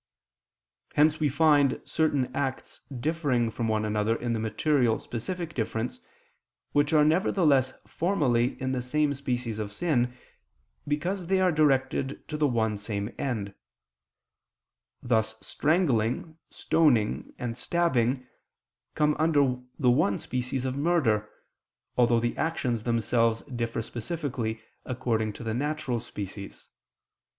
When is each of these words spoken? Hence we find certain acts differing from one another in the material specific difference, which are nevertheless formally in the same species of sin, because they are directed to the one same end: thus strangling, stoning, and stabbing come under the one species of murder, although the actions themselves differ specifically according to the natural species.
Hence 0.95 1.19
we 1.19 1.29
find 1.29 1.79
certain 1.85 2.35
acts 2.35 2.81
differing 2.91 3.51
from 3.51 3.67
one 3.67 3.85
another 3.85 4.15
in 4.15 4.33
the 4.33 4.39
material 4.39 4.97
specific 4.97 5.53
difference, 5.53 5.99
which 6.71 6.91
are 6.91 7.05
nevertheless 7.05 7.73
formally 7.85 8.59
in 8.59 8.71
the 8.71 8.81
same 8.81 9.13
species 9.13 9.59
of 9.59 9.71
sin, 9.71 10.17
because 10.87 11.27
they 11.27 11.39
are 11.39 11.51
directed 11.51 12.27
to 12.29 12.35
the 12.35 12.47
one 12.47 12.77
same 12.77 13.13
end: 13.19 13.53
thus 15.03 15.35
strangling, 15.45 16.35
stoning, 16.49 17.35
and 17.37 17.55
stabbing 17.55 18.25
come 18.95 19.15
under 19.19 19.57
the 19.77 19.91
one 19.91 20.17
species 20.17 20.65
of 20.65 20.75
murder, 20.75 21.29
although 21.95 22.19
the 22.19 22.35
actions 22.39 22.81
themselves 22.85 23.41
differ 23.43 23.83
specifically 23.83 24.61
according 24.83 25.31
to 25.33 25.43
the 25.43 25.53
natural 25.53 25.99
species. 25.99 26.69